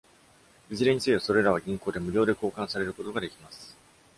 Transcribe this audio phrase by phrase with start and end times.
[0.71, 3.77] いずれにせよ、それらは銀行で無料で交換されることができます。